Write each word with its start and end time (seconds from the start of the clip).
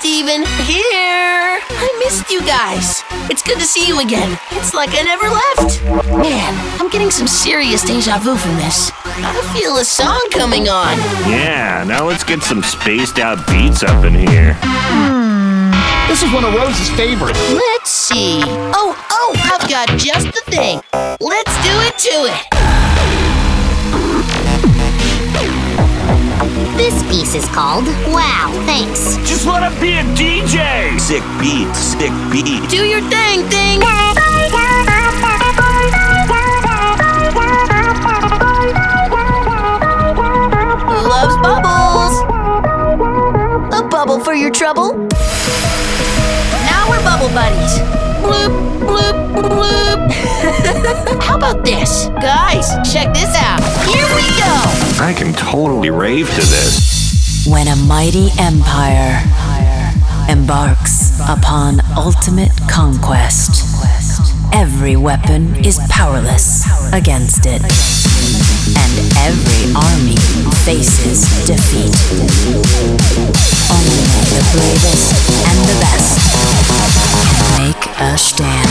Steven. 0.00 0.46
Here. 0.64 1.60
I 1.60 2.02
missed 2.02 2.30
you 2.30 2.40
guys. 2.46 3.04
It's 3.28 3.42
good 3.42 3.58
to 3.58 3.66
see 3.66 3.86
you 3.86 4.00
again. 4.00 4.38
It's 4.52 4.72
like 4.72 4.88
I 4.94 5.02
never 5.02 5.28
left. 5.28 5.84
Man, 6.08 6.80
I'm 6.80 6.88
getting 6.88 7.10
some 7.10 7.28
serious 7.28 7.82
deja 7.82 8.16
vu 8.18 8.34
from 8.34 8.56
this. 8.56 8.90
I 9.04 9.52
feel 9.52 9.76
a 9.76 9.84
song 9.84 10.26
coming 10.30 10.70
on. 10.70 10.96
Yeah, 11.28 11.84
now 11.86 12.06
let's 12.08 12.24
get 12.24 12.40
some 12.42 12.62
spaced 12.62 13.18
out 13.18 13.46
beats 13.46 13.82
up 13.82 14.02
in 14.06 14.14
here. 14.14 14.56
Hmm. 14.62 16.08
This 16.08 16.22
is 16.22 16.32
one 16.32 16.44
of 16.44 16.54
Rose's 16.54 16.88
favorites. 16.96 17.38
Let's 17.52 17.90
see. 17.90 18.40
Oh, 18.72 18.96
oh, 19.10 19.36
I've 19.52 19.68
got 19.68 19.86
just 19.98 20.28
the 20.28 20.50
thing. 20.50 20.80
Let's 21.20 21.52
do 21.60 21.74
it 21.84 21.98
to 21.98 22.24
it. 22.24 22.79
This 26.80 27.02
piece 27.10 27.34
is 27.34 27.44
called 27.50 27.84
Wow, 28.08 28.50
Thanks. 28.64 29.18
Just 29.28 29.44
let 29.44 29.62
him 29.62 29.78
be 29.82 29.98
a 29.98 30.02
DJ! 30.16 30.98
Sick 30.98 31.22
beat, 31.38 31.70
sick 31.76 32.10
beat. 32.32 32.70
Do 32.70 32.86
your 32.86 33.02
thing, 33.02 33.44
thing. 33.50 33.80
Who 40.88 40.96
loves 41.04 41.36
bubbles? 41.44 42.22
A 43.74 43.86
bubble 43.86 44.18
for 44.18 44.32
your 44.32 44.50
trouble? 44.50 44.96
Now 46.64 46.88
we're 46.88 47.04
bubble 47.04 47.28
buddies. 47.34 48.09
Bloop, 48.22 48.80
bloop, 48.86 49.16
bloop. 49.42 50.12
How 51.22 51.36
about 51.36 51.64
this? 51.64 52.06
Guys, 52.20 52.68
check 52.92 53.12
this 53.14 53.34
out. 53.36 53.60
Here 53.86 54.06
we 54.14 54.28
go. 54.38 54.54
I 55.02 55.14
can 55.16 55.32
totally 55.32 55.90
rave 55.90 56.28
to 56.30 56.40
this. 56.40 57.46
When 57.48 57.68
a 57.68 57.76
mighty 57.76 58.28
empire 58.38 59.22
embarks 60.28 61.18
upon 61.28 61.80
ultimate 61.96 62.52
conquest, 62.70 63.64
every 64.52 64.96
weapon 64.96 65.56
is 65.64 65.80
powerless 65.88 66.64
against 66.92 67.46
it, 67.46 67.62
and 68.76 68.92
every 69.18 69.72
army 69.74 70.16
faces 70.64 71.22
defeat. 71.46 71.94
Only 73.70 74.04
the 74.30 74.42
bravest 74.52 75.12
and 75.48 75.58
the 75.68 75.76
best 75.80 76.18
can 76.30 77.64
make 77.64 77.84
a 77.98 78.18
stand. 78.18 78.70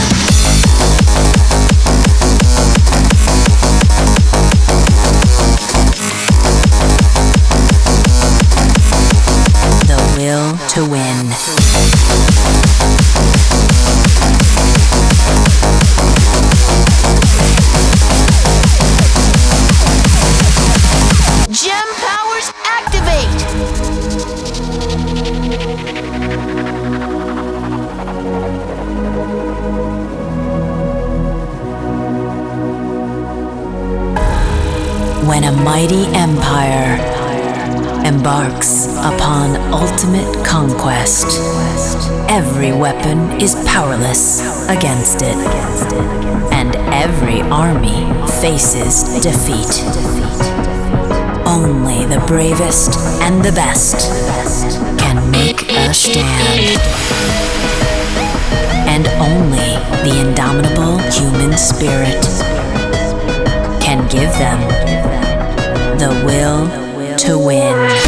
The 9.88 10.00
will 10.18 10.58
to 10.70 10.82
win. 10.90 12.09
Upon 39.16 39.56
ultimate 39.74 40.46
conquest, 40.46 41.40
every 42.30 42.72
weapon 42.72 43.42
is 43.42 43.56
powerless 43.68 44.40
against 44.70 45.22
it, 45.22 45.38
and 46.54 46.76
every 46.94 47.42
army 47.50 48.06
faces 48.42 49.04
defeat. 49.24 49.74
Only 51.48 52.06
the 52.06 52.24
bravest 52.28 53.00
and 53.22 53.44
the 53.44 53.52
best 53.52 53.98
can 55.00 55.32
make 55.32 55.64
a 55.72 55.94
stand. 55.94 56.80
And 58.88 59.08
only 59.18 59.72
the 60.04 60.28
indomitable 60.28 61.00
human 61.12 61.58
spirit 61.58 62.22
can 63.82 64.08
give 64.08 64.32
them 64.38 64.60
the 65.98 66.12
will 66.26 67.18
to 67.18 67.38
win. 67.38 67.99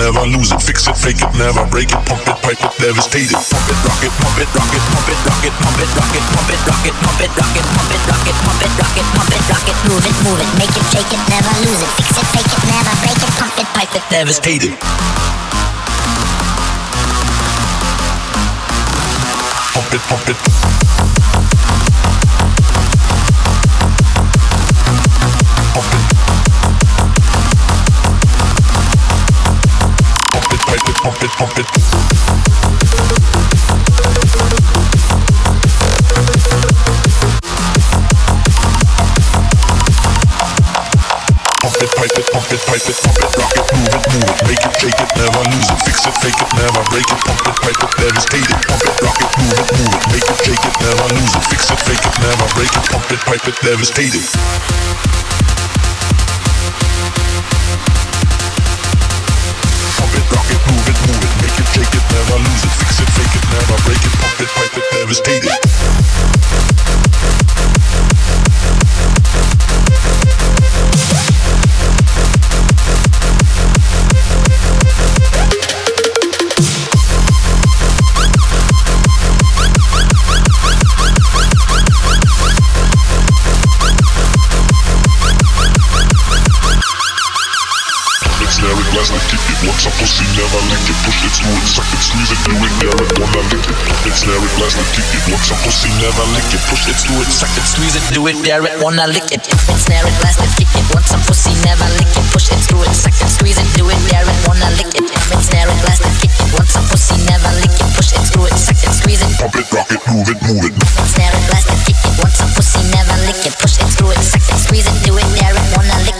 Devastated. 0.00 0.30
Pump 0.32 0.56
it, 0.56 0.62
fix 0.64 0.88
it, 0.88 0.96
fake 0.96 1.20
it, 1.20 1.30
never 1.36 1.64
break 1.70 1.92
it, 1.92 2.02
pop 2.08 2.24
it, 2.24 2.36
pipe 2.40 2.60
it, 2.64 2.72
devastate 2.80 3.30
it. 3.30 3.36
Rocket, 3.36 4.12
pump 4.16 4.38
it. 4.38 4.48
Rock 19.76 19.94
it, 19.94 20.02
rocket, 20.10 20.36
pump 20.36 20.89
Pump 31.00 31.16
it, 31.22 31.30
pump 31.30 31.56
it, 31.56 31.64
pump 31.64 31.76
it. 31.80 32.60
Pipe 41.96 42.16
it, 42.16 42.32
pump 42.32 42.52
it, 42.52 42.60
pipe 42.66 42.84
it, 42.84 42.96
pump 43.00 43.16
it, 43.16 43.36
rock 43.36 43.52
it, 43.56 43.64
move 43.72 43.88
it, 43.88 44.04
move 44.12 44.28
it, 44.28 44.40
make 44.44 44.60
it, 44.60 44.72
shake 44.80 45.00
it, 45.00 45.08
never 45.16 45.40
lose 45.48 45.70
it, 45.70 45.80
fix 45.84 46.04
it, 46.04 46.12
fake 46.20 46.36
it, 46.36 46.48
never 46.56 46.82
break 46.88 47.08
it, 47.08 47.20
pump 47.24 47.40
it, 47.48 47.56
pipe 47.60 47.80
it, 47.80 47.90
devastate 47.96 48.44
it, 48.44 48.60
pump 48.68 48.84
it, 48.84 49.00
rock 49.00 49.20
it, 49.20 49.30
move 49.40 49.56
it, 49.56 49.68
move 49.76 49.92
it, 49.92 50.04
make 50.12 50.28
it, 50.28 50.38
shake 50.44 50.64
it, 50.64 50.74
never 50.80 51.08
lose 51.16 51.34
it, 51.34 51.44
fix 51.48 51.70
it, 51.70 51.80
fake 51.80 52.04
it, 52.04 52.14
never 52.20 52.46
break 52.56 52.72
it, 52.72 52.84
pump 52.92 53.10
it, 53.10 53.20
pipe 53.24 53.48
it, 53.48 53.56
devastate 53.62 54.14
it. 54.16 55.19
Never 62.30 62.48
lose 62.48 62.62
it, 62.62 62.70
fix 62.70 63.00
it, 63.00 63.10
fake 63.10 63.36
it, 63.36 63.44
never 63.50 63.82
break 63.82 63.98
it, 63.98 64.14
pump 64.20 64.40
it, 64.40 64.48
pipe 64.48 64.76
it, 64.76 64.84
devastate 64.92 65.44
it. 65.44 66.39
Once 89.80 89.96
a 89.96 89.96
pussy, 89.96 90.28
never 90.36 90.60
lick 90.68 90.92
it. 90.92 90.98
Push 91.08 91.24
it, 91.24 91.32
screw 91.32 91.56
it, 91.56 91.64
suck 91.64 91.88
it, 91.88 92.04
squeeze 92.04 92.28
it, 92.28 92.36
do 92.44 92.52
it, 92.52 92.68
dare 92.84 93.00
it, 93.00 93.16
wanna 93.16 93.40
lick 93.48 93.64
it. 93.64 93.72
It's 94.04 94.28
Larry 94.28 94.44
Glasner, 94.60 94.84
kick 94.92 95.08
it. 95.08 95.24
Once 95.32 95.48
a 95.48 95.56
pussy, 95.64 95.88
never 96.04 96.20
lick 96.36 96.44
it. 96.52 96.60
Push 96.68 96.84
it, 96.84 97.00
screw 97.00 97.16
it, 97.16 97.32
suck 97.32 97.48
it, 97.56 97.64
squeeze 97.64 97.96
it, 97.96 98.04
do 98.12 98.20
it, 98.28 98.36
dare 98.44 98.60
it, 98.60 98.76
wanna 98.84 99.08
lick 99.08 99.32
it. 99.32 99.40
It's 99.40 99.88
Larry 99.88 100.12
Glasner, 100.20 100.52
kick 100.60 100.68
it. 100.76 100.84
Once 100.92 101.16
a 101.16 101.18
pussy, 101.24 101.56
never 101.64 101.88
lick 101.96 102.12
it. 102.12 102.28
Push 102.28 102.52
it, 102.52 102.60
screw 102.60 102.84
it, 102.84 102.92
suck 102.92 103.16
it, 103.24 103.32
squeeze 103.32 103.56
it, 103.56 103.64
do 103.72 103.88
it, 103.88 103.96
dare 104.12 104.28
it, 104.28 104.36
wanna 104.44 104.68
lick 104.76 104.92
it. 104.92 105.08
It's 105.08 105.48
Larry 105.48 105.72
Glasner, 105.80 106.12
kick 106.20 106.36
it. 106.36 106.48
Once 106.52 106.76
a 106.76 106.80
pussy, 106.84 107.16
never 107.24 107.48
lick 107.64 107.72
it. 107.72 107.88
Push 107.96 108.12
it, 108.12 108.20
screw 108.28 108.44
it, 108.44 108.60
suck 108.60 108.76
it, 108.84 108.92
squeeze 108.92 109.24
it. 109.24 109.32
Pump 109.40 109.56
it, 109.56 109.64
rock 109.72 109.88
it, 109.88 110.02
move 110.12 110.28
it, 110.28 110.36
move 110.44 110.60
it. 110.68 110.76
It's 110.76 111.16
Larry 111.16 111.40
Glasner, 111.48 111.80
kick 111.88 111.96
it. 111.96 112.12
Once 112.20 112.36
a 112.36 112.44
pussy, 112.52 112.84
never 112.92 113.16
lick 113.24 113.40
it. 113.48 113.56
Push 113.56 113.80
it, 113.80 113.88
screw 113.96 114.12
it, 114.12 114.20
suck 114.20 114.44
it, 114.44 114.60
squeeze 114.60 114.84
it, 114.84 115.08
do 115.08 115.16
it, 115.16 115.24
dare 115.40 115.56
it, 115.56 115.64
wanna 115.72 115.96
lick 116.04 116.19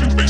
Back 0.00 0.21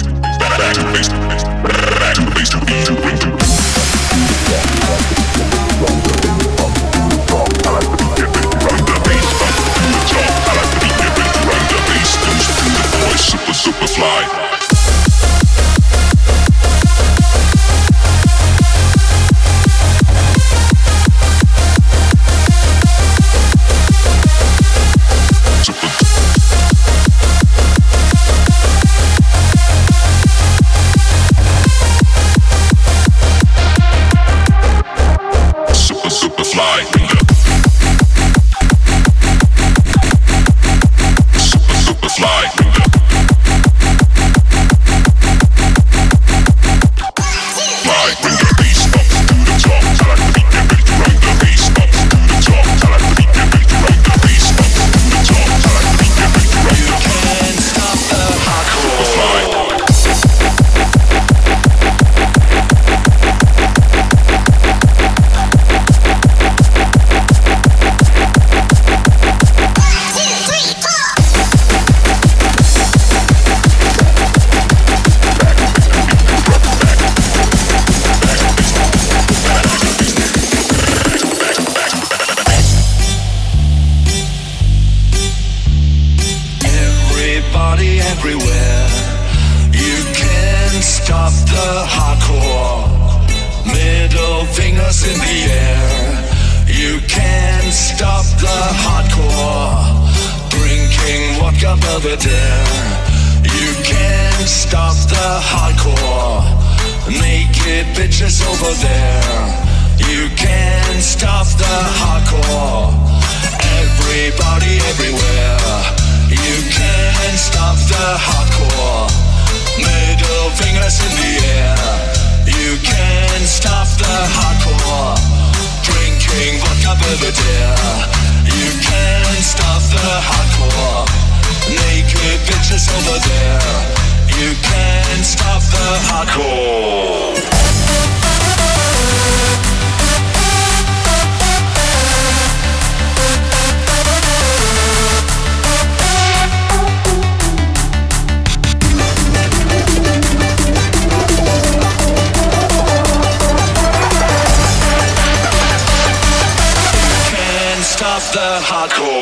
hardcore. 158.63 159.22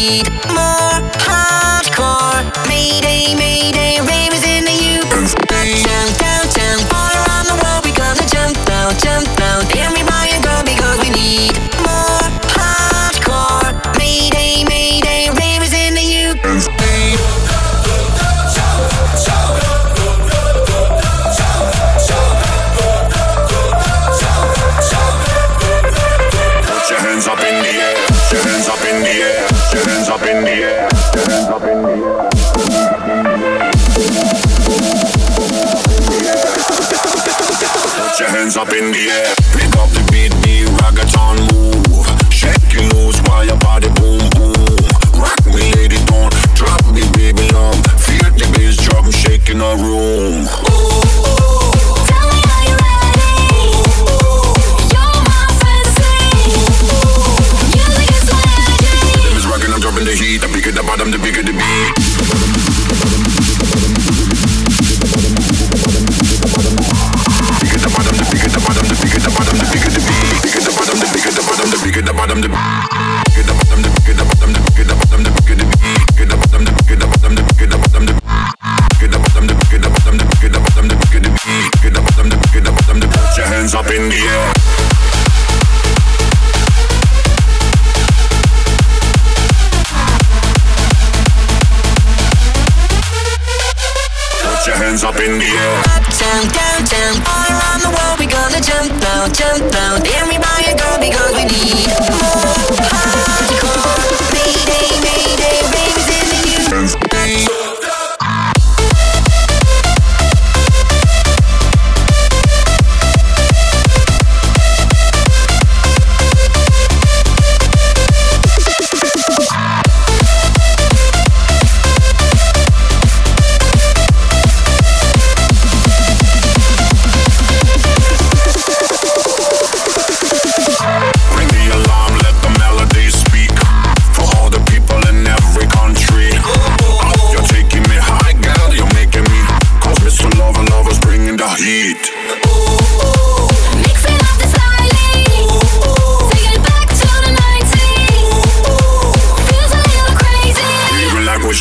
Need 0.00 0.30
more 0.48 0.89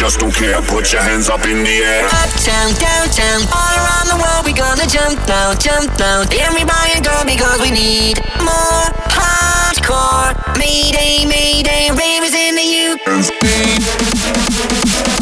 just 0.09 0.21
don't 0.21 0.33
care. 0.33 0.59
Put 0.63 0.91
your 0.91 1.03
hands 1.03 1.29
up 1.29 1.45
in 1.45 1.63
the 1.63 1.69
air. 1.69 2.05
Uptown, 2.05 2.73
downtown, 2.81 3.45
all 3.53 3.75
around 3.77 4.07
the 4.09 4.17
world, 4.17 4.43
we 4.43 4.53
gonna 4.53 4.87
jump 4.87 5.19
now, 5.27 5.53
jump 5.53 5.85
now. 5.99 6.25
Everybody 6.33 6.99
go 7.01 7.13
because 7.25 7.61
we 7.61 7.69
need 7.69 8.17
more 8.41 8.89
hardcore. 9.13 10.33
Mayday, 10.57 11.25
mayday, 11.29 11.91
ravers 11.93 12.33
in 12.33 12.55
the 12.55 12.65
U. 15.13 15.18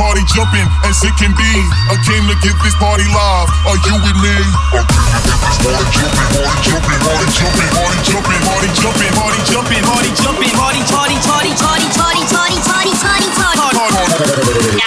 party 0.00 0.24
jumping 0.32 0.64
as 0.88 0.96
it 1.04 1.12
can 1.20 1.28
be. 1.36 1.52
I 1.92 2.00
came 2.08 2.24
to 2.24 2.36
get 2.40 2.56
this 2.64 2.72
party 2.80 3.04
live. 3.12 3.52
Are 3.68 3.76
you 3.84 4.00
with 4.00 4.16
me? 4.24 4.32
I 4.72 4.80
came 4.88 5.12
to 5.12 5.84
get 5.92 6.08
this 6.08 6.40
party 6.40 6.56
jumping, 6.64 7.00
party 7.04 7.28
jumping, 7.36 7.68
party 7.68 8.00
jumping, 8.08 8.40
party 8.40 8.68
jumping, 8.80 9.04
party 9.04 9.40
jumping, 9.44 9.84
party 9.84 10.08
jumping, 10.16 10.52
party 10.56 10.80
jumping, 10.88 11.20
party, 11.20 11.52
party, 11.52 11.52
party, 11.60 11.84
party, 11.92 12.24
party, 12.32 12.56
party, 12.64 12.96
party, 12.96 13.28
party, 13.36 13.76
party. 13.76 14.80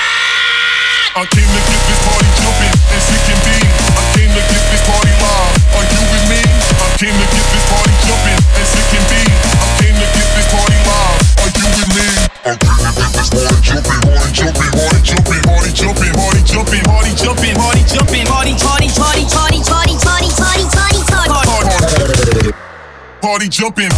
I 1.14 1.30
came 1.30 1.46
to 1.46 1.62
get 1.62 1.78
this 1.86 2.02
party 2.10 2.30
jumping 2.42 2.74
as 2.90 3.06
it 3.14 3.22
can 3.22 3.38
be. 3.46 3.58
I 3.70 4.02
came 4.18 4.34
to 4.34 4.42
get 4.50 4.66
this 4.66 4.82
party 4.82 5.14
live. 5.14 5.62
Are 5.78 5.86
you 5.94 6.02
with 6.10 6.26
me? 6.26 6.42
I 6.42 6.90
came 6.98 7.14
to 7.14 7.28
get 7.30 7.46
this 7.54 7.66
party 7.70 7.94
jumping 8.02 8.42
as 8.58 8.70
it 8.74 8.86
can 8.90 9.04
be. 9.14 9.22
I 9.30 9.70
came 9.78 9.94
to 9.94 10.10
get 10.10 10.26
this 10.34 10.48
party 10.50 10.74
live. 10.90 11.22
Are 11.38 11.54
you 11.54 11.66
with 11.70 11.90
me? 12.02 12.08
I 12.50 12.58
came 12.58 12.66
to 12.66 12.98
get 12.98 13.14
this 13.14 13.30
party 13.30 13.62
jumping, 13.62 14.02
party 14.10 14.34
jumping, 14.34 14.74
party 14.74 14.93
jumping, 15.74 16.14
party 16.14 16.44
jumping, 16.44 16.84
party 16.84 17.10
jumping, 17.16 17.56
party 17.56 17.82
jumping, 17.88 18.26
party 18.26 18.54
jumping, 18.54 18.54
party 18.54 18.54
party 18.54 18.88
party 18.94 19.26
party 19.26 19.60
party 19.66 19.94
party 19.98 20.30
party 20.38 20.64
party 20.70 21.50
party 21.50 22.52
party 23.22 23.50
jumping. 23.50 23.90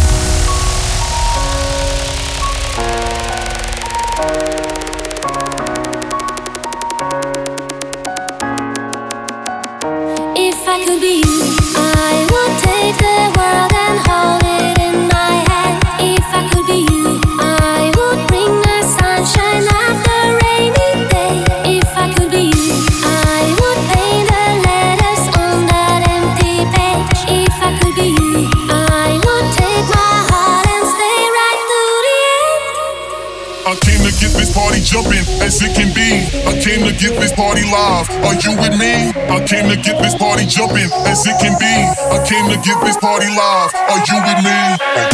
I 33.66 33.74
came 33.82 33.98
to 34.06 34.14
get 34.14 34.30
this 34.38 34.54
party 34.54 34.78
jumping 34.78 35.26
as 35.42 35.58
it 35.58 35.74
can 35.74 35.90
be. 35.90 36.22
I 36.46 36.54
came 36.62 36.86
to 36.86 36.94
get 36.94 37.18
this 37.18 37.34
party 37.34 37.66
live. 37.66 38.06
Are 38.22 38.38
you 38.38 38.54
with 38.62 38.78
me? 38.78 39.10
I 39.26 39.42
came 39.42 39.66
to 39.66 39.74
get 39.74 39.98
this 39.98 40.14
party 40.14 40.46
jumping 40.46 40.86
as 41.02 41.26
it 41.26 41.34
can 41.42 41.58
be. 41.58 41.66
I 41.66 42.22
came 42.22 42.46
to 42.46 42.54
get 42.62 42.78
this 42.86 42.94
party 43.02 43.26
live. 43.26 43.74
Are 43.74 43.98
you 44.06 44.22
with 44.22 44.38
me? 44.46 44.54
I 44.54 45.10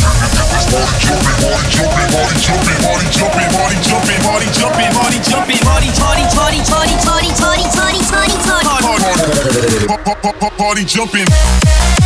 came 1.72 1.88
to 1.88 2.04
get 2.12 2.60
this 2.60 2.76
party 2.84 3.08
jumping, 3.08 3.48
party 3.56 3.80
jumping, 3.88 4.20
party 4.20 4.48
jumping, 4.52 4.92
party 4.92 4.92
jumping, 4.92 4.92
party 4.92 5.16
jumping, 5.24 5.60
party 5.64 5.88
jumping, 5.96 6.28
party, 6.36 6.60
jumping, 6.60 7.00
party, 7.00 7.00
party, 7.00 7.00
party, 7.00 7.00
party, 7.00 7.32
party, 7.32 8.04
party, 8.84 9.88
party, 9.88 10.28
party, 10.28 10.56
party 10.60 10.84
jumping. 10.84 12.01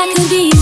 I 0.00 0.06
could 0.14 0.30
be 0.30 0.57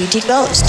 DJ 0.00 0.26
Ghost. 0.26 0.64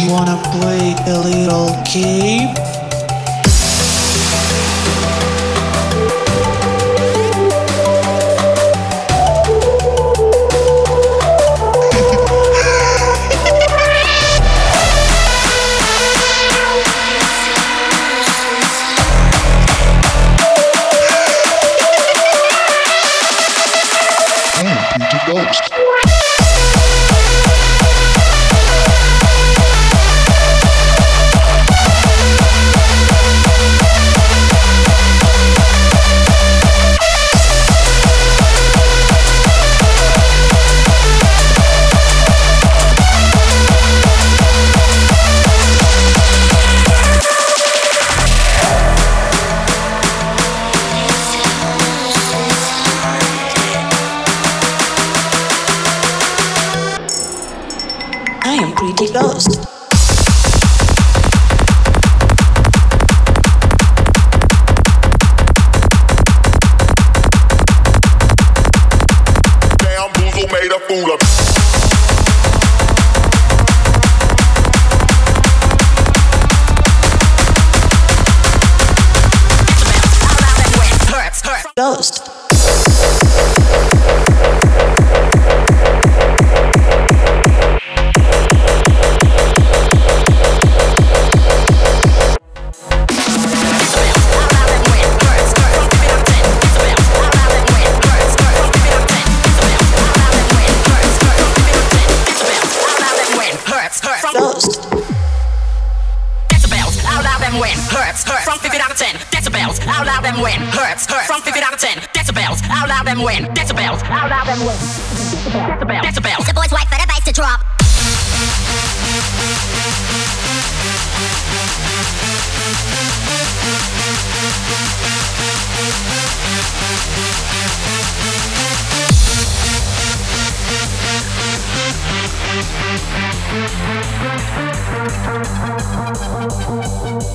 You 0.00 0.12
wanna 0.12 0.40
play 0.52 0.94
a 1.08 1.18
little 1.18 1.74
game? 1.92 2.59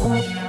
Thank 0.05 0.44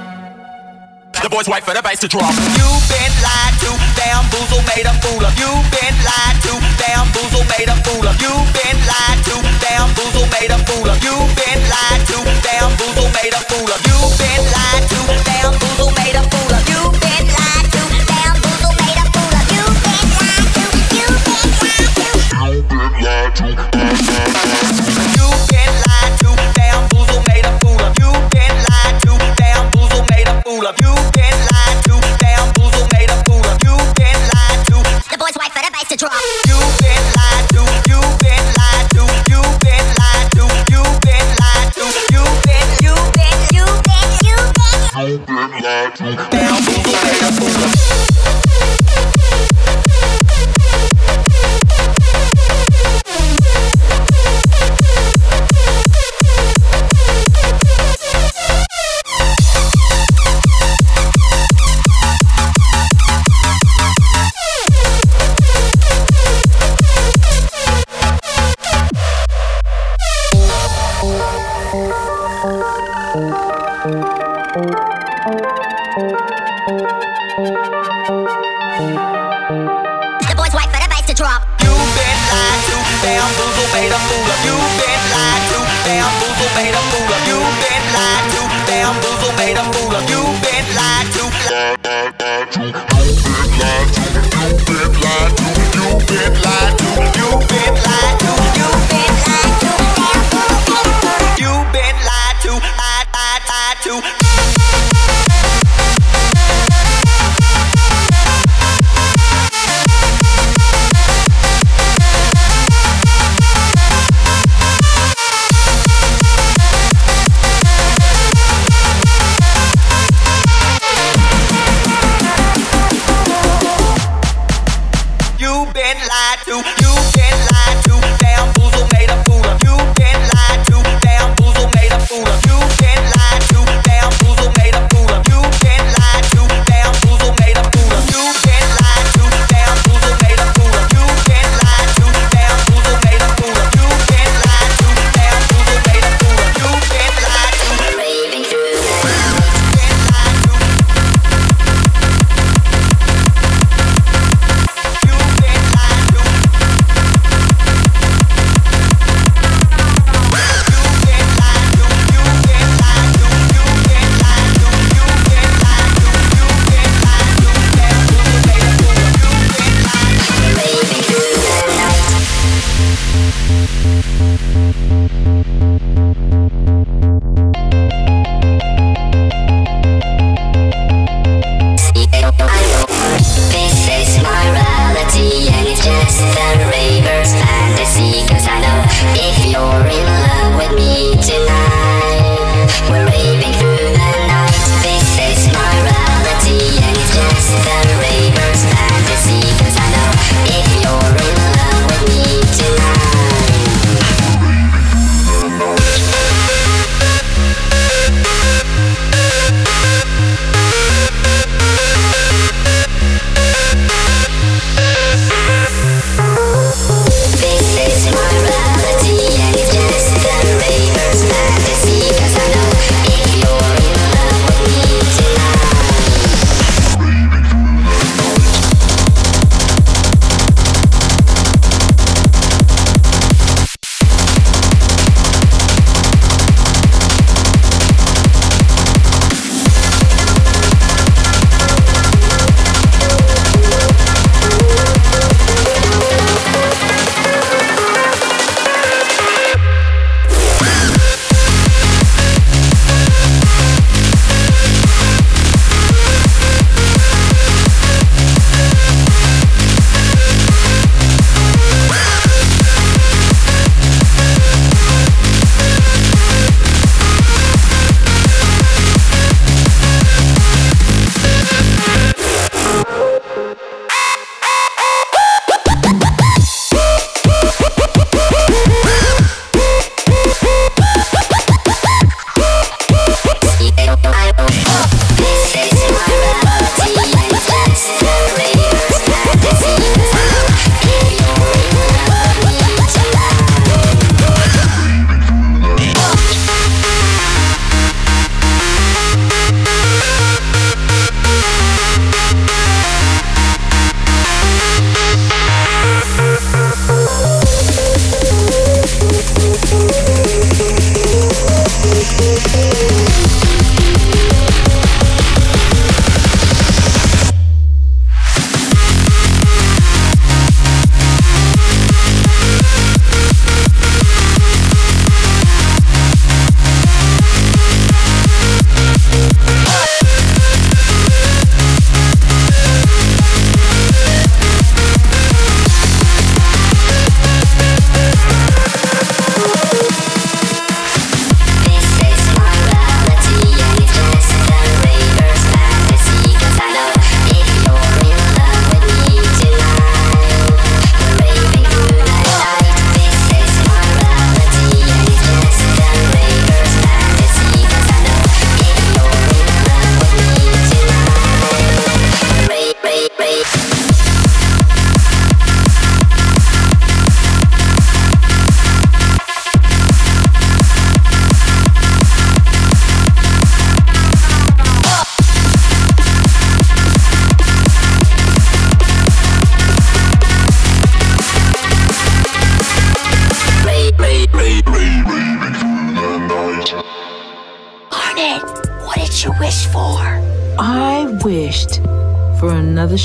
boys 1.37 1.49
wait 1.53 1.63
for 1.63 1.73
the 1.77 1.83
bass 1.85 1.99
to 2.01 2.07
drop. 2.07 2.33
You've 2.57 2.85
been 2.89 3.13
lied 3.21 3.53
to, 3.61 3.69
bamboozled, 3.93 4.65
made 4.73 4.89
a 4.89 4.93
fool 5.05 5.21
of. 5.21 5.37
You've 5.37 5.69
been 5.69 5.93
lied 6.01 6.37
to, 6.49 6.57
bamboozled, 6.81 7.45
made 7.53 7.69
a 7.69 7.77
fool 7.85 8.09
of. 8.09 8.17
You've 8.17 8.49
been 8.57 8.77
lied 8.89 9.21
to, 9.29 9.37
bamboozled, 9.61 10.33
made 10.33 10.49
a 10.49 10.57
fool 10.65 10.89
of. 10.89 10.97
You've 10.97 11.29
been 11.37 11.61
lied 11.69 12.01
to, 12.09 12.17
bamboozled, 12.41 13.13
made 13.13 13.37
a 13.37 13.41
fool 13.45 13.69
of. 13.69 13.77
You've 13.85 14.17
been 14.17 14.41
lied 14.49 14.81
to, 14.89 15.01
bamboozled, 15.29 15.93
made 16.01 16.17
a 16.17 16.25
fool 16.25 16.53
of. 16.57 16.65
You've 16.65 16.97
been 17.05 17.25
lied 17.29 17.69
to, 17.69 17.81
bamboozled, 18.09 18.73
made 18.81 18.97
a 18.97 19.05
fool 19.13 19.37
of. 19.37 19.45
You've 19.53 19.77
been 19.85 20.09
lied 20.17 20.49
to, 20.57 20.65
you've 20.89 21.21
been 21.21 21.37
lied 21.37 21.69
to. 21.69 22.41
You've 22.49 22.65
been 22.65 22.93
lied 23.05 23.37
to. 23.37 23.76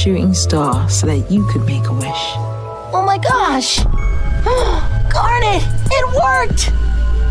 Shooting 0.02 0.34
star 0.34 0.90
so 0.90 1.06
that 1.06 1.30
you 1.30 1.46
could 1.46 1.64
make 1.64 1.86
a 1.86 1.92
wish. 1.92 2.24
Oh 2.92 3.04
my 3.06 3.18
gosh! 3.18 3.78
Garnet, 5.12 5.62
it 5.92 6.06
worked! 6.20 6.72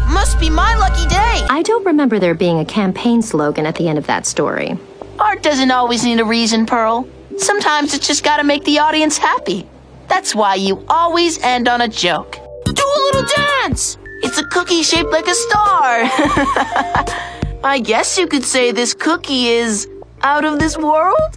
Must 0.10 0.39
be 0.39 0.49
my 0.49 0.73
lucky 0.76 1.06
day. 1.10 1.45
I 1.49 1.64
don't 1.64 1.85
remember 1.85 2.18
there 2.18 2.34
being 2.34 2.60
a 2.60 2.65
campaign 2.65 3.22
slogan 3.22 3.65
at 3.65 3.76
the 3.76 3.89
end 3.89 3.98
of 3.98 4.07
that 4.07 4.26
story. 4.26 4.77
Art 5.19 5.43
doesn't 5.43 5.69
always 5.69 6.06
need 6.06 6.22
a 6.22 6.23
reason, 6.26 6.65
Pearl. 6.65 7.10
Sometimes 7.38 7.93
it's 7.93 8.07
just 8.07 8.23
gotta 8.23 8.45
make 8.45 8.64
the 8.64 8.80
audience 8.80 9.18
happy. 9.18 9.68
That's 10.07 10.34
why 10.34 10.56
you 10.56 10.85
always 10.88 11.43
end 11.43 11.68
on 11.68 11.81
a 11.81 11.89
joke. 11.89 12.38
Do 12.64 12.72
a 12.72 13.02
little 13.02 13.26
dance! 13.35 13.98
It's 14.23 14.38
a 14.38 14.45
cookie 14.45 14.84
shaped 14.84 15.11
like 15.11 15.27
a 15.27 15.35
star. 15.35 16.03
I 17.65 17.81
guess 17.84 18.18
you 18.18 18.27
could 18.27 18.45
say 18.45 18.72
this 18.72 18.93
cookie 18.93 19.49
is 19.49 19.89
out 20.22 20.45
of 20.45 20.60
this 20.60 20.77
world? 20.77 21.30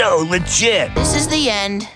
So 0.00 0.24
legit. 0.30 0.94
This 0.94 1.14
is 1.14 1.28
the 1.28 1.50
end. 1.50 1.86